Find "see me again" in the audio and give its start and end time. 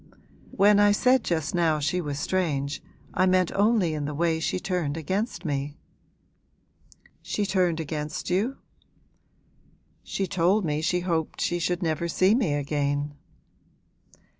12.07-13.13